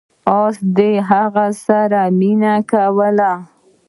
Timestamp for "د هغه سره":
0.77-2.01